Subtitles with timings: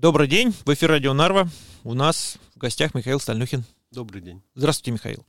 [0.00, 1.46] Добрый день, в эфире Радио Нарва.
[1.84, 3.64] У нас в гостях Михаил Стальнюхин.
[3.90, 4.40] Добрый день.
[4.54, 5.26] Здравствуйте, Михаил.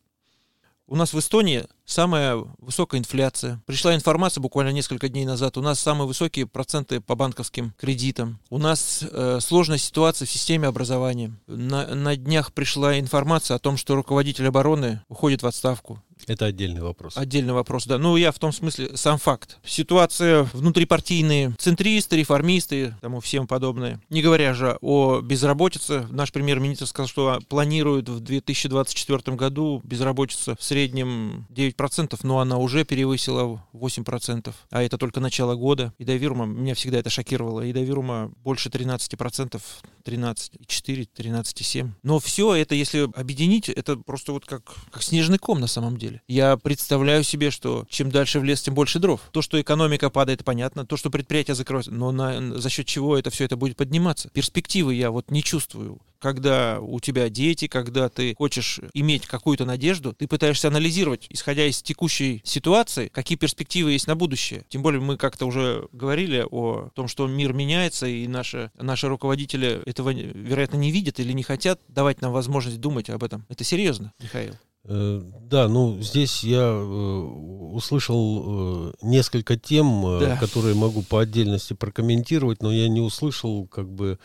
[0.87, 3.61] У нас в Эстонии самая высокая инфляция.
[3.65, 5.57] Пришла информация буквально несколько дней назад.
[5.57, 8.39] У нас самые высокие проценты по банковским кредитам.
[8.49, 11.33] У нас э, сложная ситуация в системе образования.
[11.47, 16.01] На, на днях пришла информация о том, что руководитель обороны уходит в отставку.
[16.27, 17.17] Это отдельный вопрос.
[17.17, 17.97] Отдельный вопрос, да.
[17.97, 19.57] Ну, я в том смысле, сам факт.
[19.65, 23.99] Ситуация внутрипартийные, центристы, реформисты, тому всем подобное.
[24.09, 26.07] Не говоря же о безработице.
[26.11, 32.85] Наш премьер-министр сказал, что планирует в 2024 году безработица в среднем 9%, но она уже
[32.85, 34.53] перевысила 8%.
[34.69, 35.93] А это только начало года.
[35.97, 37.61] И Вирума, меня всегда это шокировало.
[37.61, 39.61] И Вирума больше 13%,
[40.03, 41.89] 13,4, 13,7.
[42.03, 46.10] Но все это, если объединить, это просто вот как, как снежный ком на самом деле
[46.11, 46.21] деле.
[46.27, 49.21] Я представляю себе, что чем дальше в лес, тем больше дров.
[49.31, 50.85] То, что экономика падает, понятно.
[50.85, 54.29] То, что предприятия закроются, но на, за счет чего это все это будет подниматься?
[54.29, 60.13] Перспективы я вот не чувствую когда у тебя дети, когда ты хочешь иметь какую-то надежду,
[60.13, 64.63] ты пытаешься анализировать, исходя из текущей ситуации, какие перспективы есть на будущее.
[64.69, 69.81] Тем более мы как-то уже говорили о том, что мир меняется, и наши, наши руководители
[69.87, 73.45] этого, вероятно, не видят или не хотят давать нам возможность думать об этом.
[73.49, 74.53] Это серьезно, Михаил.
[74.93, 80.35] Э, да, ну здесь я э, услышал э, несколько тем, да.
[80.35, 84.19] которые могу по отдельности прокомментировать, но я не услышал как бы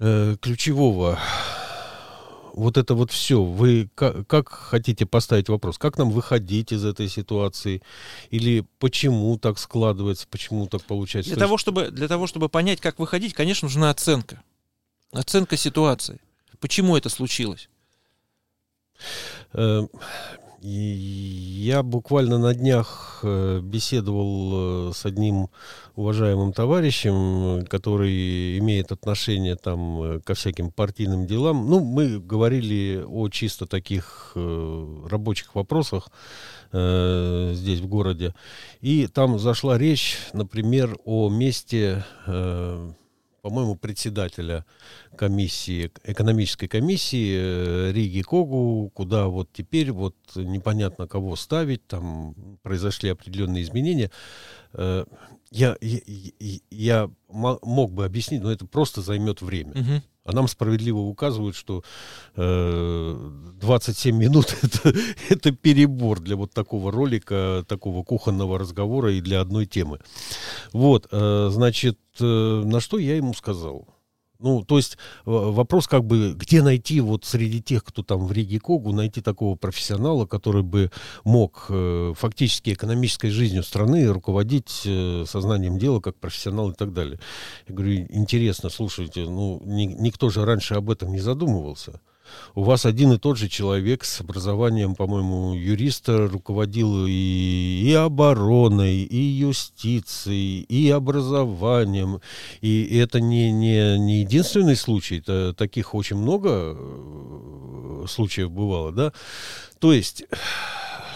[0.00, 1.18] ключевого.
[2.52, 3.42] Вот это вот все.
[3.42, 5.76] Вы как, как хотите поставить вопрос?
[5.76, 7.82] Как нам выходить из этой ситуации?
[8.30, 11.32] Или почему так складывается, почему так получается?
[11.32, 14.40] Для, того, чтобы, для того, чтобы понять, как выходить, конечно, нужна оценка.
[15.10, 16.20] Оценка ситуации.
[16.60, 17.68] Почему это случилось?
[19.52, 19.86] Э,
[20.60, 25.50] я буквально на днях э, беседовал э, с одним
[25.94, 31.70] уважаемым товарищем, который имеет отношение там ко всяким партийным делам.
[31.70, 36.08] Ну, мы говорили о чисто таких рабочих вопросах
[36.70, 38.34] здесь в городе.
[38.80, 42.04] И там зашла речь, например, о месте
[43.42, 44.64] по-моему, председателя
[45.16, 53.10] комиссии, экономической комиссии э, Риги Когу, куда вот теперь вот непонятно кого ставить, там произошли
[53.10, 54.10] определенные изменения.
[54.72, 55.04] Э,
[55.50, 59.70] я, я, я мог бы объяснить, но это просто займет время.
[59.72, 60.02] Угу.
[60.28, 61.82] А нам справедливо указывают, что
[62.36, 63.30] э,
[63.62, 64.94] 27 минут это,
[65.30, 70.00] это перебор для вот такого ролика, такого кухонного разговора и для одной темы.
[70.74, 73.88] Вот, э, значит, э, на что я ему сказал?
[74.40, 78.60] Ну, то есть вопрос как бы, где найти вот среди тех, кто там в Риге
[78.60, 80.92] Когу, найти такого профессионала, который бы
[81.24, 87.18] мог э, фактически экономической жизнью страны руководить э, сознанием дела как профессионал и так далее.
[87.66, 92.00] Я говорю, интересно, слушайте, ну, ни, никто же раньше об этом не задумывался
[92.54, 99.02] у вас один и тот же человек с образованием, по-моему, юриста руководил и, и обороной,
[99.02, 102.20] и юстицией, и образованием.
[102.60, 109.12] И это не, не, не единственный случай, это таких очень много э, случаев бывало, да.
[109.78, 110.24] То есть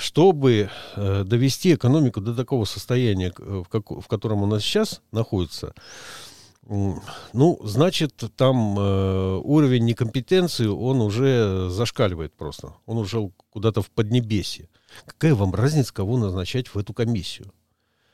[0.03, 5.75] чтобы э, довести экономику до такого состояния, в, как, в котором она сейчас находится,
[6.69, 12.75] ну, значит, там э, уровень некомпетенции, он уже зашкаливает просто.
[12.87, 14.69] Он уже куда-то в поднебесье.
[15.07, 17.53] Какая вам разница, кого назначать в эту комиссию?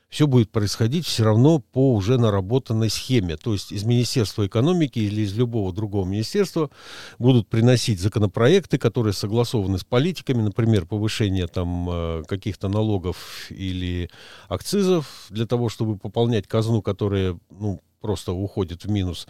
[0.09, 3.37] Все будет происходить все равно по уже наработанной схеме.
[3.37, 6.71] То есть из Министерства экономики или из любого другого министерства
[7.19, 14.09] будут приносить законопроекты, которые согласованы с политиками, например, повышение там э, каких-то налогов или
[14.49, 19.27] акцизов для того, чтобы пополнять казну, которая ну, просто уходит в минус.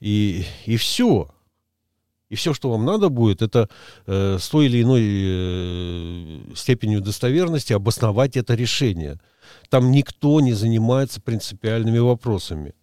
[0.00, 1.30] И, и все.
[2.30, 3.68] И все, что вам надо будет, это
[4.06, 9.18] э, с той или иной э, степенью достоверности обосновать это решение.
[9.68, 12.74] Там никто не занимается принципиальными вопросами.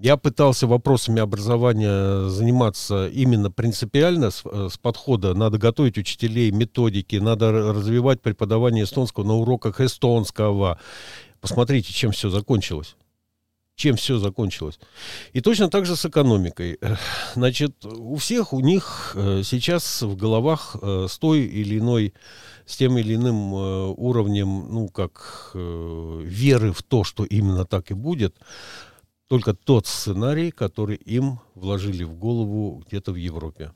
[0.00, 7.14] Я пытался вопросами образования заниматься именно принципиально, с, э, с подхода надо готовить учителей, методики,
[7.14, 10.80] надо развивать преподавание эстонского на уроках эстонского.
[11.40, 12.96] Посмотрите, чем все закончилось
[13.76, 14.78] чем все закончилось.
[15.32, 16.78] И точно так же с экономикой.
[17.34, 22.14] Значит, у всех у них э, сейчас в головах э, с той или иной,
[22.66, 27.94] с тем или иным э, уровнем, ну, как веры в то, что именно так и
[27.94, 28.36] будет,
[29.28, 33.72] только тот сценарий, который им вложили в голову где-то в Европе.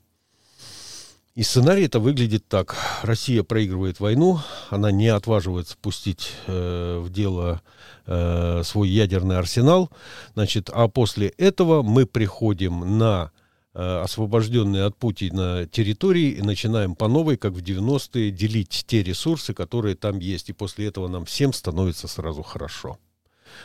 [1.35, 2.75] И сценарий это выглядит так.
[3.03, 4.39] Россия проигрывает войну,
[4.69, 7.61] она не отваживается пустить э, в дело
[8.07, 9.89] э, свой ядерный арсенал.
[10.33, 13.31] Значит, а после этого мы приходим на
[13.73, 19.53] э, освобожденные от Путина территории и начинаем по новой, как в 90-е, делить те ресурсы,
[19.53, 20.49] которые там есть.
[20.49, 22.97] И после этого нам всем становится сразу хорошо.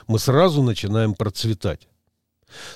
[0.06, 1.88] Мы сразу начинаем процветать.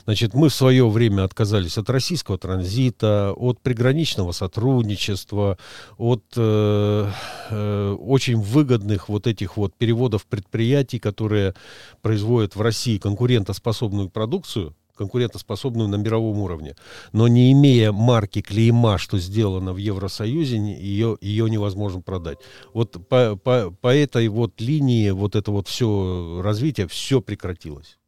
[0.05, 5.59] Значит, мы в свое время отказались от российского транзита, от приграничного сотрудничества,
[5.97, 7.11] от э,
[7.51, 11.55] э, очень выгодных вот этих вот переводов предприятий, которые
[12.03, 16.75] производят в России конкурентоспособную продукцию, конкурентоспособную на мировом уровне.
[17.13, 22.39] Но не имея марки клейма, что сделано в Евросоюзе, ее, ее невозможно продать.
[22.75, 27.99] Вот по, по, по этой вот линии, вот это вот все развитие, все прекратилось.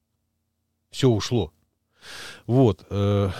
[0.90, 1.52] Все ушло.
[2.46, 2.84] Вот.
[2.90, 3.30] Э,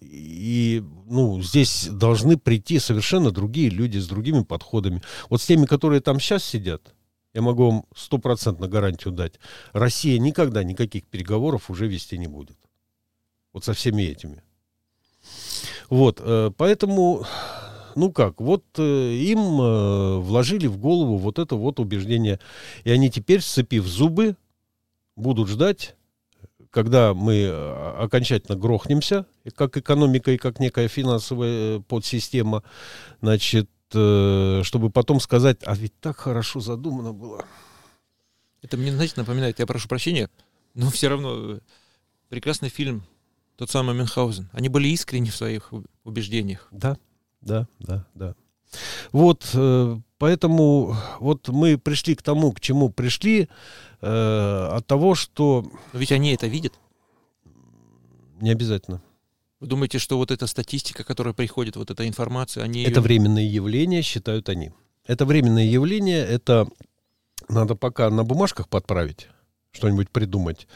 [0.00, 5.02] и ну, здесь должны прийти совершенно другие люди с другими подходами.
[5.30, 6.94] Вот с теми, которые там сейчас сидят,
[7.32, 9.34] я могу вам стопроцентно гарантию дать,
[9.72, 12.56] Россия никогда никаких переговоров уже вести не будет.
[13.52, 14.42] Вот со всеми этими.
[15.88, 17.24] Вот, э, поэтому,
[17.94, 22.40] ну как, вот э, им вложили в голову вот это вот убеждение,
[22.84, 24.36] и они теперь, сцепив зубы,
[25.14, 25.95] будут ждать
[26.76, 29.24] когда мы э, окончательно грохнемся,
[29.54, 32.62] как экономика и как некая финансовая э, подсистема,
[33.22, 37.46] значит, э, чтобы потом сказать, а ведь так хорошо задумано было.
[38.60, 40.28] Это мне, знаете, напоминает, я прошу прощения,
[40.74, 41.60] но все равно
[42.28, 43.04] прекрасный фильм,
[43.56, 44.50] тот самый Мюнхгаузен.
[44.52, 45.72] Они были искренни в своих
[46.04, 46.68] убеждениях.
[46.72, 46.98] Да,
[47.40, 48.34] да, да, да.
[49.12, 49.46] Вот,
[50.18, 53.48] поэтому вот мы пришли к тому, к чему пришли
[54.00, 55.64] э, от того, что...
[55.92, 56.74] Но ведь они это видят.
[58.40, 59.02] Не обязательно.
[59.60, 62.82] Вы думаете, что вот эта статистика, которая приходит, вот эта информация, они...
[62.82, 63.00] Это ее...
[63.00, 64.72] временное явление, считают они.
[65.06, 66.68] Это временное явление, это
[67.48, 69.28] надо пока на бумажках подправить,
[69.72, 70.66] что-нибудь придумать,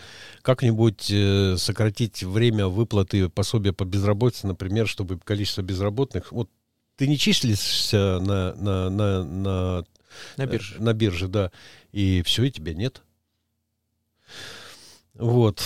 [0.43, 6.33] как-нибудь э, сократить время выплаты пособия по безработице, например, чтобы количество безработных...
[6.33, 6.49] Вот
[7.01, 9.85] ты не числишься на, на, на, на,
[10.37, 10.75] на бирже.
[10.83, 11.51] на бирже, да,
[11.93, 13.01] и все, и тебя нет.
[15.15, 15.63] Вот.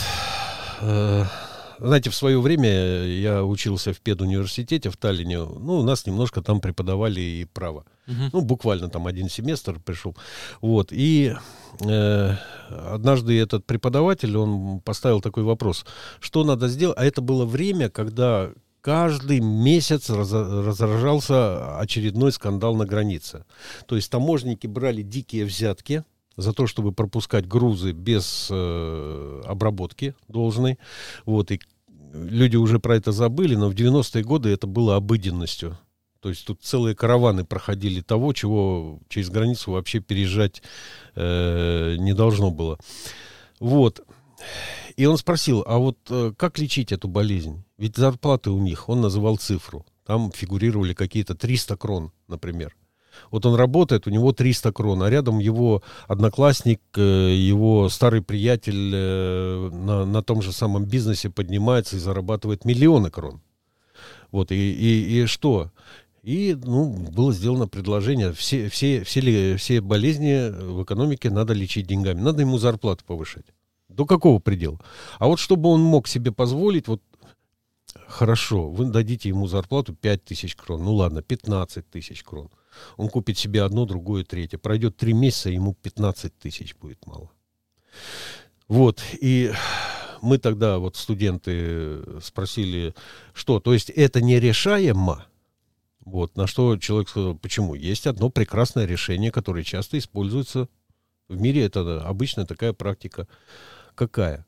[0.80, 1.24] Э,
[1.80, 2.70] знаете, в свое время
[3.06, 5.38] я учился в педуниверситете в Таллине.
[5.38, 7.84] Ну, у нас немножко там преподавали и право.
[8.06, 8.30] Угу.
[8.32, 10.14] Ну, буквально там один семестр пришел.
[10.60, 10.92] Вот.
[10.92, 11.34] И
[11.80, 12.36] э,
[12.68, 15.84] однажды этот преподаватель, он поставил такой вопрос.
[16.20, 16.96] Что надо сделать?
[16.96, 18.52] А это было время, когда
[18.84, 23.46] каждый месяц раз, разражался очередной скандал на границе.
[23.86, 26.04] То есть таможники брали дикие взятки–
[26.36, 30.78] за то, чтобы пропускать грузы без э, обработки должной.
[31.24, 31.60] Вот, и
[32.12, 35.78] люди уже про это забыли, но в 90-е годы это было обыденностью.
[36.20, 40.62] То есть тут целые караваны проходили того, чего через границу вообще переезжать
[41.14, 42.78] э, не должно было.
[43.60, 44.02] Вот.
[44.96, 47.64] И он спросил, а вот э, как лечить эту болезнь?
[47.78, 49.84] Ведь зарплаты у них, он называл цифру.
[50.06, 52.76] Там фигурировали какие-то 300 крон, например.
[53.30, 58.92] Вот он работает, у него 300 крон, а рядом его одноклассник, э, его старый приятель
[58.94, 63.40] э, на, на том же самом бизнесе поднимается и зарабатывает миллионы крон.
[64.30, 65.70] Вот, и, и, и что?
[66.22, 72.20] И ну, было сделано предложение, все, все, все, все болезни в экономике надо лечить деньгами,
[72.20, 73.44] надо ему зарплату повышать.
[73.94, 74.80] До какого предела?
[75.18, 77.02] А вот чтобы он мог себе позволить, вот
[78.08, 82.50] хорошо, вы дадите ему зарплату 5 тысяч крон, ну ладно, 15 тысяч крон.
[82.96, 84.58] Он купит себе одно, другое, третье.
[84.58, 87.30] Пройдет три месяца, ему 15 тысяч будет мало.
[88.66, 89.52] Вот, и
[90.22, 92.94] мы тогда, вот студенты, спросили,
[93.32, 95.26] что, то есть это нерешаемо?
[96.04, 97.74] Вот, на что человек сказал, почему?
[97.74, 100.68] Есть одно прекрасное решение, которое часто используется
[101.28, 103.26] в мире, это обычная такая практика.
[103.94, 104.46] Какая?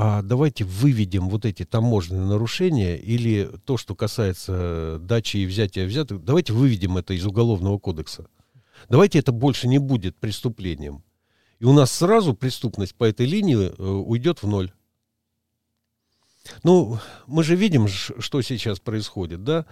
[0.00, 6.22] а давайте выведем вот эти таможенные нарушения или то, что касается дачи и взятия взяток,
[6.24, 8.28] давайте выведем это из Уголовного кодекса.
[8.88, 11.02] Давайте это больше не будет преступлением.
[11.58, 14.70] И у нас сразу преступность по этой линии э, уйдет в ноль.
[16.62, 19.66] Ну, мы же видим, что сейчас происходит, да?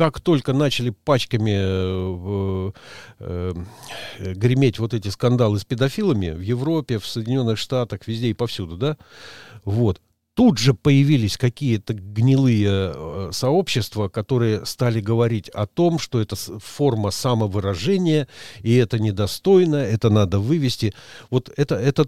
[0.00, 2.72] Э, как только начали пачками э,
[3.20, 3.54] э,
[4.18, 8.96] греметь вот эти скандалы с педофилами в Европе, в Соединенных Штатах, везде и повсюду, да,
[9.64, 10.00] вот,
[10.34, 17.10] тут же появились какие-то гнилые э, сообщества, которые стали говорить о том, что это форма
[17.10, 18.26] самовыражения,
[18.62, 20.94] и это недостойно, это надо вывести.
[21.28, 22.06] Вот это, это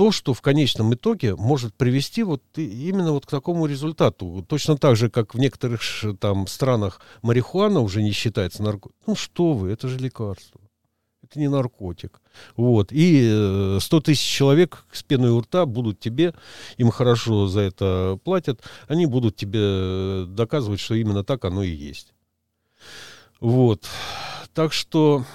[0.00, 4.42] то, что в конечном итоге может привести вот именно вот к такому результату.
[4.48, 5.82] Точно так же, как в некоторых
[6.18, 9.02] там странах марихуана уже не считается наркотиком.
[9.06, 10.58] Ну что вы, это же лекарство.
[11.22, 12.22] Это не наркотик.
[12.56, 12.92] Вот.
[12.92, 16.32] И 100 э, тысяч человек с пеной у рта будут тебе,
[16.78, 22.14] им хорошо за это платят, они будут тебе доказывать, что именно так оно и есть.
[23.38, 23.84] Вот.
[24.54, 25.26] Так что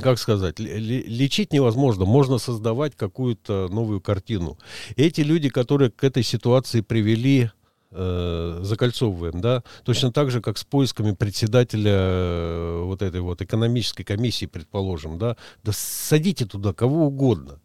[0.00, 4.58] как сказать, лечить невозможно, можно создавать какую-то новую картину.
[4.96, 7.50] Эти люди, которые к этой ситуации привели,
[7.90, 14.04] э, закольцовываем, да, точно так же, как с поисками председателя э, вот этой вот экономической
[14.04, 17.60] комиссии, предположим, да, да садите туда кого угодно.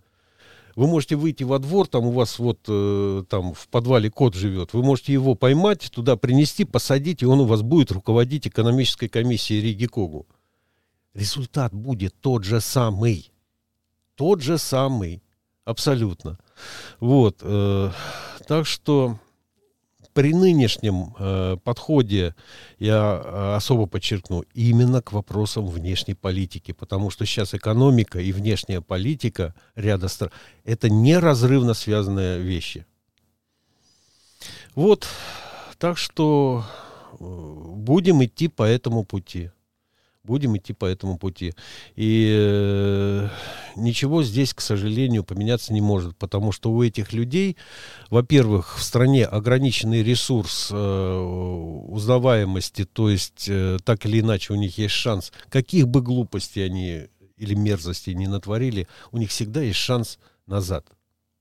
[0.77, 4.73] Вы можете выйти во двор, там у вас вот э, там в подвале кот живет,
[4.73, 9.61] вы можете его поймать, туда принести, посадить, и он у вас будет руководить экономической комиссией
[9.61, 10.27] Риги Когу
[11.13, 13.32] результат будет тот же самый.
[14.15, 15.24] Тот же самый.
[15.65, 16.38] Абсолютно.
[17.00, 17.39] Вот.
[17.41, 17.91] Э,
[18.48, 19.20] так что
[20.13, 22.36] при нынешнем э, подходе,
[22.80, 28.82] я э, особо подчеркну, именно к вопросам внешней политики, потому что сейчас экономика и внешняя
[28.82, 30.32] политика ряда стран,
[30.65, 32.86] это неразрывно связанные вещи.
[34.75, 35.08] Вот,
[35.77, 36.65] так что
[37.13, 39.51] э, будем идти по этому пути
[40.24, 41.54] будем идти по этому пути.
[41.96, 43.30] И э,
[43.75, 47.58] ничего здесь, к сожалению, поменяться не может, потому что у этих людей,
[48.10, 54.78] во-первых, в стране ограниченный ресурс э, узнаваемости, то есть э, так или иначе у них
[54.78, 60.20] есть шанс, каких бы глупостей они или мерзостей не натворили, у них всегда есть шанс
[60.46, 60.86] назад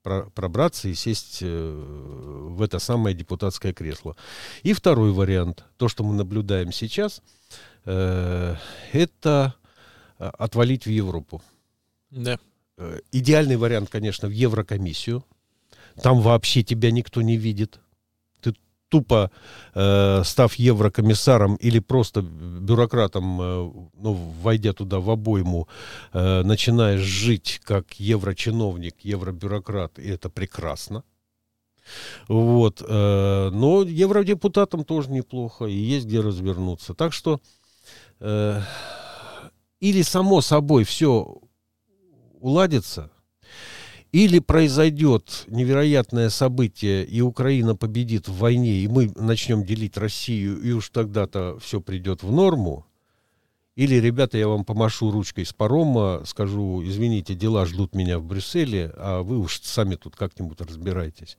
[0.02, 4.16] пробраться и сесть э, в это самое депутатское кресло.
[4.62, 7.20] И второй вариант, то, что мы наблюдаем сейчас–
[7.84, 9.54] это
[10.18, 11.42] э, отвалить в Европу.
[12.10, 12.38] Да.
[12.76, 15.24] Э, идеальный вариант, конечно, в Еврокомиссию.
[16.02, 17.80] Там вообще тебя никто не видит.
[18.40, 18.54] Ты
[18.88, 19.30] тупо,
[19.74, 25.68] э, став еврокомиссаром или просто бюрократом, э, ну, войдя туда в обойму,
[26.12, 31.04] э, начинаешь жить как еврочиновник, евробюрократ, и это прекрасно.
[32.28, 32.82] Вот.
[32.86, 36.94] Э, но евродепутатам тоже неплохо, и есть где развернуться.
[36.94, 37.40] Так что
[38.20, 38.60] э,
[39.80, 41.40] или само собой все
[42.40, 43.10] уладится,
[44.12, 50.72] или произойдет невероятное событие, и Украина победит в войне, и мы начнем делить Россию, и
[50.72, 52.86] уж тогда-то все придет в норму,
[53.76, 58.92] или, ребята, я вам помашу ручкой с парома, скажу, извините, дела ждут меня в Брюсселе,
[58.96, 61.38] а вы уж сами тут как-нибудь разбирайтесь.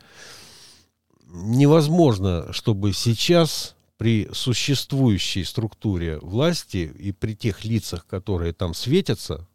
[1.27, 9.47] Невозможно, чтобы сейчас при существующей структуре власти и при тех лицах, которые там светятся,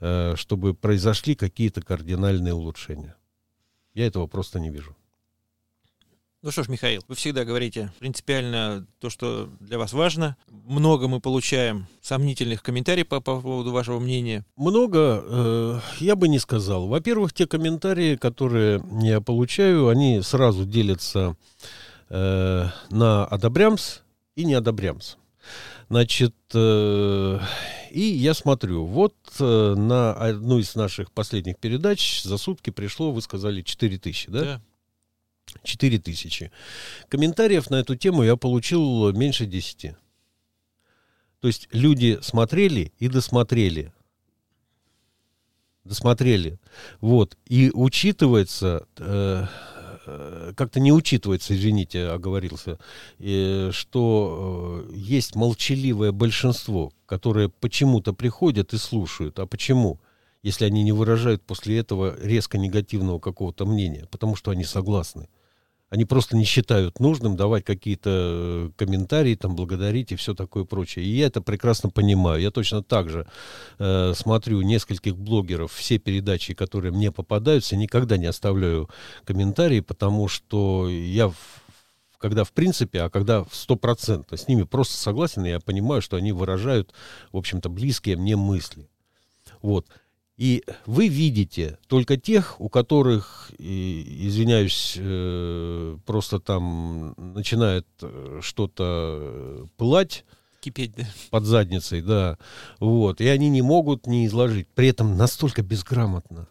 [0.00, 3.14] э, чтобы произошли какие-то кардинальные улучшения.
[3.94, 4.96] Я этого просто не вижу.
[6.42, 10.36] Ну что ж, Михаил, вы всегда говорите принципиально то, что для вас важно.
[10.50, 14.44] Много мы получаем сомнительных комментариев по, по поводу вашего мнения.
[14.56, 16.88] Много, э, я бы не сказал.
[16.88, 21.36] Во-первых, те комментарии, которые я получаю, они сразу делятся
[22.12, 24.00] э, на одобрямс
[24.36, 25.16] и не одобрямс.
[25.88, 27.38] Значит, э,
[27.90, 33.20] и я смотрю, вот э, на одну из наших последних передач за сутки пришло, вы
[33.20, 34.40] сказали, 4 тысячи, да?
[34.40, 34.62] Да.
[35.64, 36.50] 4 тысячи.
[37.08, 39.94] Комментариев на эту тему я получил меньше 10.
[41.40, 43.92] То есть люди смотрели и досмотрели.
[45.84, 46.58] Досмотрели.
[47.00, 47.36] Вот.
[47.46, 48.86] И учитывается...
[48.98, 49.46] Э,
[50.04, 52.78] как-то не учитывается, извините, оговорился,
[53.72, 59.38] что э, есть молчаливое большинство, которое почему-то приходят и слушают.
[59.38, 60.00] А почему?
[60.42, 65.28] Если они не выражают после этого резко негативного какого-то мнения, потому что они согласны.
[65.92, 71.04] Они просто не считают нужным давать какие-то э, комментарии, там, благодарить и все такое прочее.
[71.04, 72.40] И я это прекрасно понимаю.
[72.40, 73.26] Я точно так же
[73.78, 78.88] э, смотрю нескольких блогеров, все передачи, которые мне попадаются, никогда не оставляю
[79.26, 81.30] комментарии, потому что я
[82.16, 86.32] когда в принципе, а когда в стопроцентно с ними просто согласен, я понимаю, что они
[86.32, 86.94] выражают,
[87.32, 88.88] в общем-то, близкие мне мысли.
[89.60, 89.88] Вот.
[90.36, 100.24] И вы видите только тех, у которых, извиняюсь, э, просто там начинает э, что-то пылать,
[100.60, 101.04] кипеть, да.
[101.30, 102.38] Под задницей, да.
[102.80, 103.20] Вот.
[103.20, 104.68] И они не могут не изложить.
[104.74, 106.48] При этом настолько безграмотно.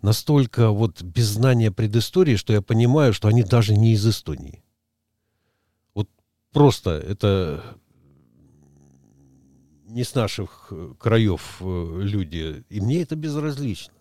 [0.00, 4.62] Настолько вот без знания предыстории, что я понимаю, что они даже не из Эстонии.
[5.94, 6.08] Вот
[6.52, 7.62] просто это
[9.86, 13.94] не с наших э, краев э, люди, и мне это безразлично.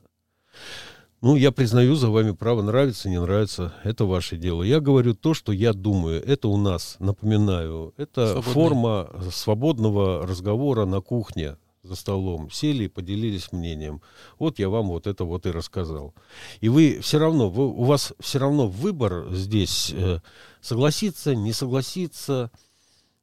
[1.21, 3.73] Ну, я признаю за вами право нравится, не нравится.
[3.83, 4.61] Это ваше дело.
[4.61, 6.23] Я говорю то, что я думаю.
[6.23, 8.53] Это у нас, напоминаю, это Свободный.
[8.53, 12.51] форма свободного разговора на кухне за столом.
[12.51, 14.01] Сели и поделились мнением.
[14.37, 16.13] Вот я вам вот это вот и рассказал.
[16.61, 20.19] И вы все равно, вы, у вас все равно выбор здесь э,
[20.61, 22.51] согласиться, не согласиться.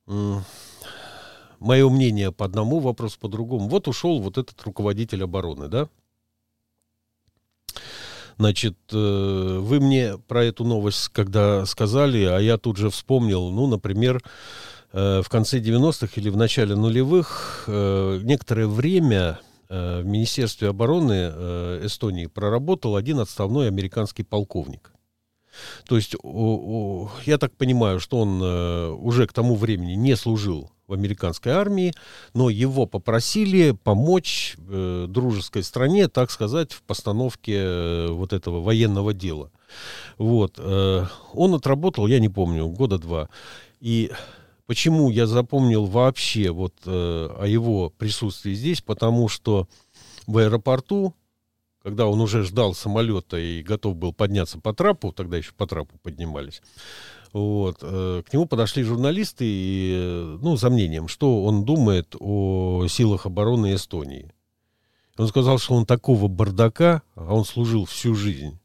[0.07, 0.39] Э,
[1.63, 3.69] мое мнение по одному вопросу, по другому.
[3.69, 5.89] Вот ушел вот этот руководитель обороны, да?
[8.39, 13.67] Значит, э, вы мне про эту новость, когда сказали, а я тут же вспомнил, ну,
[13.67, 14.23] например,
[14.93, 19.39] э, в конце 90-х или в начале нулевых э, некоторое время
[19.69, 21.33] в Министерстве обороны
[21.87, 24.93] Эстонии проработал один отставной американский полковник.
[25.89, 26.15] То есть,
[27.25, 31.95] я так понимаю, что он уже к тому времени не служил в американской армии,
[32.35, 39.15] но его попросили помочь э, дружеской стране, так сказать, в постановке э, вот этого военного
[39.15, 39.51] дела.
[40.19, 40.57] Вот.
[40.59, 43.31] Э, он отработал, я не помню, года два.
[43.81, 44.13] И
[44.67, 46.91] почему я запомнил вообще вот э,
[47.39, 49.69] о его присутствии здесь, потому что
[50.27, 51.15] в аэропорту
[51.83, 55.99] когда он уже ждал самолета и готов был подняться по трапу, тогда еще по трапу
[56.03, 56.63] поднимались,
[57.33, 57.79] вот.
[57.83, 63.75] Э, к нему подошли журналисты и, ну, за мнением, что он думает о силах обороны
[63.75, 64.31] Эстонии.
[65.19, 68.59] Он сказал, что он такого бардака, а он служил всю жизнь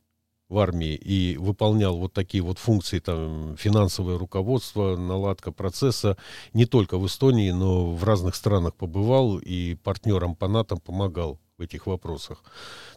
[0.49, 6.17] в армии и выполнял вот такие вот функции, там, финансовое руководство, наладка процесса,
[6.53, 11.61] не только в Эстонии, но в разных странах побывал и партнерам по НАТО помогал в
[11.61, 12.43] этих вопросах.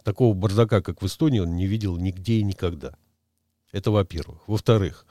[0.05, 2.95] Такого бардака, как в Эстонии, он не видел нигде и никогда.
[3.73, 4.41] Это во-первых.
[4.47, 5.07] Во-вторых,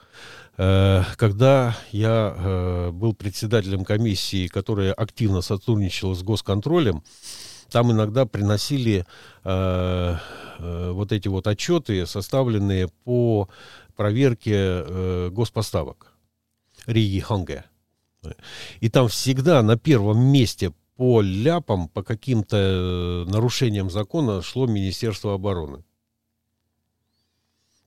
[0.62, 7.02] Э, когда я э, был председателем комиссии, которая активно сотрудничала с госконтролем,
[7.70, 9.06] там иногда приносили
[9.44, 10.16] э,
[10.58, 13.48] вот эти вот отчеты, составленные по
[13.96, 16.12] проверке госпоставок
[16.86, 17.64] Риги Ханге.
[18.80, 25.82] И там всегда на первом месте по ляпам, по каким-то нарушениям закона шло Министерство обороны.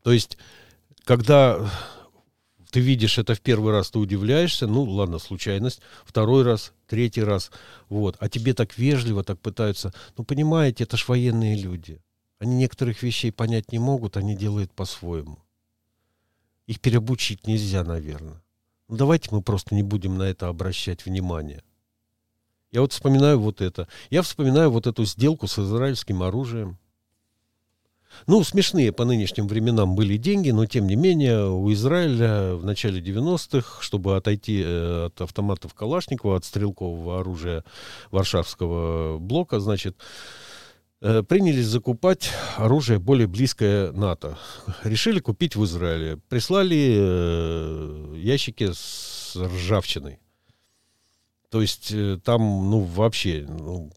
[0.02, 0.40] То есть,
[1.04, 1.60] когда
[2.72, 7.52] ты видишь это в первый раз, ты удивляешься, ну ладно, случайность, второй раз, третий раз,
[7.88, 12.02] вот, а тебе так вежливо, так пытаются, ну понимаете, это ж военные люди,
[12.40, 15.38] они некоторых вещей понять не могут, они делают по-своему.
[16.66, 18.42] Их переобучить нельзя, наверное.
[18.88, 21.62] Ну давайте мы просто не будем на это обращать внимание.
[22.74, 23.88] Я вот вспоминаю вот это.
[24.10, 26.80] Я вспоминаю вот эту сделку с израильским оружием.
[28.26, 33.00] Ну, смешные по нынешним временам были деньги, но тем не менее у Израиля в начале
[33.00, 37.64] 90-х, чтобы отойти э, от автоматов Калашникова, от стрелкового оружия
[38.10, 39.96] Варшавского блока, значит,
[41.02, 44.40] э, принялись закупать оружие более близкое НАТО.
[44.84, 46.18] Решили купить в Израиле.
[46.28, 50.23] Прислали э, ящики с ржавчиной.
[51.54, 53.92] То есть там, ну, вообще, ну,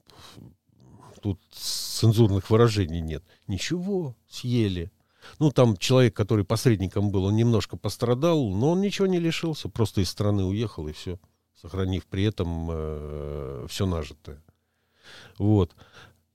[1.23, 3.25] тут цензурных выражений нет.
[3.47, 4.93] Ничего, съели.
[5.39, 10.03] Ну, там человек, который посредником был, он немножко пострадал, но он ничего не лишился, просто
[10.03, 11.19] из страны уехал и все,
[11.59, 14.45] сохранив при этом э, все нажитое.
[15.39, 15.75] Вот.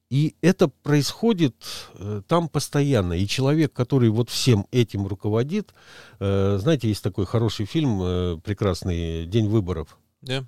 [0.10, 1.56] И это происходит
[2.00, 3.14] э, там постоянно.
[3.14, 5.76] И человек, который вот всем этим руководит,
[6.20, 10.00] э, знаете, есть такой хороший фильм, э, прекрасный «День выборов».
[10.24, 10.48] Да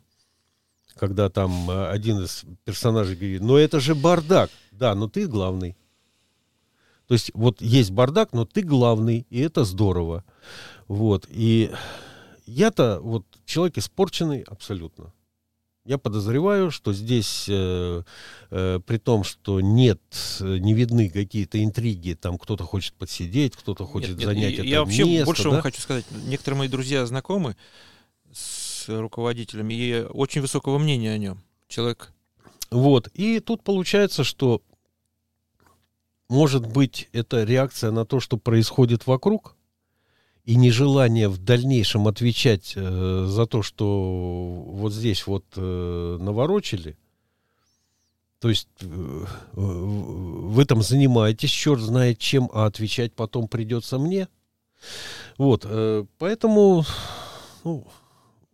[0.95, 4.49] когда там э, один из персонажей говорит, ну это же бардак.
[4.71, 5.75] Да, но ты главный.
[7.07, 10.23] То есть вот есть бардак, но ты главный, и это здорово.
[10.87, 11.71] Вот, и
[12.45, 15.13] я-то вот человек испорченный абсолютно.
[15.85, 18.03] Я подозреваю, что здесь, э,
[18.51, 19.99] э, при том, что нет,
[20.39, 24.79] не видны какие-то интриги, там кто-то хочет подсидеть, кто-то хочет нет, занять нет, это Я
[24.81, 25.49] вообще место, больше да?
[25.49, 27.57] вам хочу сказать, некоторые мои друзья знакомы
[28.31, 31.41] с руководителем и очень высокого мнения о нем.
[31.67, 32.11] Человек.
[32.71, 33.09] Вот.
[33.13, 34.61] И тут получается, что
[36.29, 39.55] может быть это реакция на то, что происходит вокруг,
[40.45, 46.97] и нежелание в дальнейшем отвечать э, за то, что вот здесь вот э, наворочили.
[48.39, 54.27] То есть э, вы там занимаетесь, черт знает чем, а отвечать потом придется мне.
[55.37, 56.83] Вот, э, поэтому,
[57.63, 57.87] ну,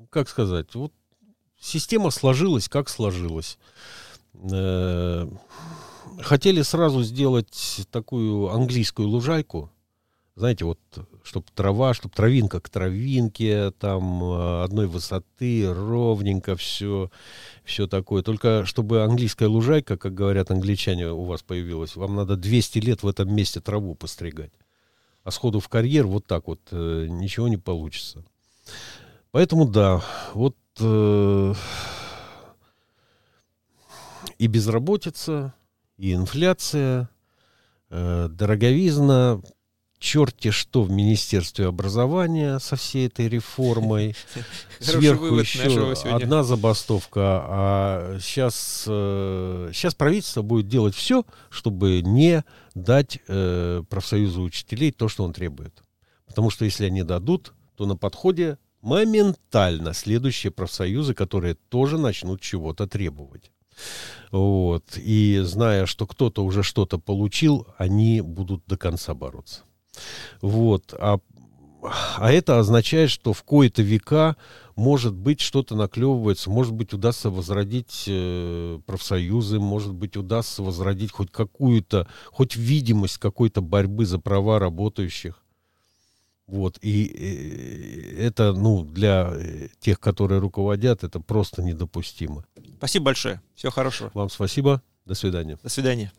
[0.10, 0.94] как сказать, вот
[1.60, 3.58] система сложилась, как сложилась.
[4.34, 5.30] Э,
[6.22, 9.72] хотели сразу сделать такую английскую лужайку,
[10.40, 10.80] знаете, вот,
[11.24, 17.12] чтобы трава, чтобы травинка к травинке, там, э, одной высоты, ровненько все,
[17.66, 18.24] все такое.
[18.24, 23.08] Только чтобы английская лужайка, как говорят англичане, у вас появилась, вам надо 200 лет в
[23.10, 24.54] этом месте траву постригать.
[25.26, 28.24] А сходу в карьер вот так вот э, ничего не получится.
[29.32, 31.54] Поэтому да, вот э,
[34.40, 35.54] и безработица,
[35.98, 37.10] и инфляция,
[37.90, 39.42] э, дороговизна,
[40.00, 44.16] черти что в Министерстве образования со всей этой реформой.
[44.80, 47.20] Сверху еще одна забастовка.
[47.22, 55.10] А сейчас, э, сейчас правительство будет делать все, чтобы не дать э, профсоюзу учителей то,
[55.10, 55.84] что он требует.
[56.26, 62.88] Потому что если они дадут, то на подходе моментально следующие профсоюзы, которые тоже начнут чего-то
[62.88, 63.52] требовать.
[64.32, 64.84] Вот.
[64.98, 69.64] И зная, что кто-то уже что-то получил, они будут до конца бороться.
[70.42, 70.94] Вот.
[70.98, 71.20] А,
[72.18, 74.36] а это означает, что в кои-то века,
[74.76, 81.32] может быть, что-то наклевывается, может быть, удастся возродить э, профсоюзы, может быть, удастся возродить хоть
[81.32, 85.44] какую-то, хоть видимость какой-то борьбы за права работающих.
[86.50, 92.44] Вот, и э, это, ну, для э, тех, которые руководят, это просто недопустимо.
[92.78, 93.42] Спасибо большое.
[93.54, 94.10] Всего хорошего.
[94.16, 94.82] Вам спасибо.
[95.06, 95.60] До свидания.
[95.62, 96.12] До свидания.